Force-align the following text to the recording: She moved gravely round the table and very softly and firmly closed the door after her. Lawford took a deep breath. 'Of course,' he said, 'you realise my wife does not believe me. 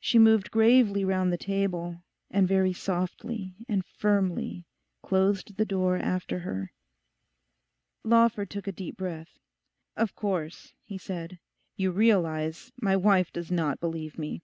She 0.00 0.18
moved 0.18 0.50
gravely 0.50 1.04
round 1.04 1.30
the 1.30 1.36
table 1.36 2.00
and 2.30 2.48
very 2.48 2.72
softly 2.72 3.54
and 3.68 3.84
firmly 3.84 4.64
closed 5.02 5.58
the 5.58 5.66
door 5.66 5.98
after 5.98 6.38
her. 6.38 6.72
Lawford 8.02 8.48
took 8.48 8.66
a 8.66 8.72
deep 8.72 8.96
breath. 8.96 9.36
'Of 9.94 10.14
course,' 10.16 10.72
he 10.84 10.96
said, 10.96 11.38
'you 11.76 11.90
realise 11.90 12.72
my 12.80 12.96
wife 12.96 13.30
does 13.30 13.50
not 13.52 13.78
believe 13.78 14.16
me. 14.16 14.40